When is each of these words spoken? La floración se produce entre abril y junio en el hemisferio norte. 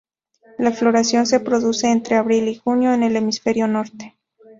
La 0.57 0.71
floración 0.71 1.27
se 1.27 1.39
produce 1.39 1.85
entre 1.91 2.15
abril 2.15 2.47
y 2.47 2.55
junio 2.55 2.91
en 2.91 3.03
el 3.03 3.15
hemisferio 3.17 3.67
norte. 3.67 4.17